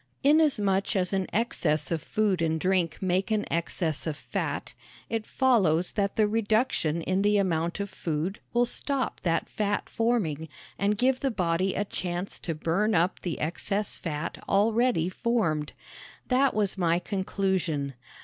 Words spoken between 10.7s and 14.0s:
and give the body a chance to burn up the excess